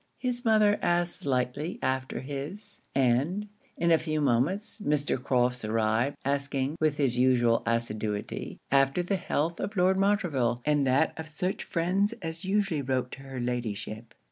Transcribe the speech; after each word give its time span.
His 0.17 0.43
mother 0.43 0.79
asked 0.81 1.17
slightly 1.19 1.77
after 1.83 2.21
his; 2.21 2.81
and, 2.95 3.47
in 3.77 3.91
a 3.91 3.99
few 3.99 4.19
moments, 4.19 4.79
Mr. 4.81 5.23
Crofts 5.23 5.63
arrived, 5.63 6.17
asking, 6.25 6.75
with 6.79 6.97
his 6.97 7.19
usual 7.19 7.61
assiduity, 7.67 8.57
after 8.71 9.03
the 9.03 9.15
health 9.15 9.59
of 9.59 9.77
Lord 9.77 9.99
Montreville 9.99 10.59
and 10.65 10.87
that 10.87 11.13
of 11.19 11.27
such 11.29 11.63
friends 11.63 12.15
as 12.19 12.43
usually 12.43 12.81
wrote 12.81 13.11
to 13.11 13.21
her 13.21 13.39
Ladyship? 13.39 14.15